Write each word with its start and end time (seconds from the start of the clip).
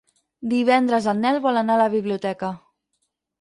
Divendres 0.53 1.09
en 1.13 1.21
Nel 1.25 1.37
vol 1.43 1.61
anar 1.61 1.75
a 1.79 1.81
la 1.83 1.87
biblioteca. 1.97 2.51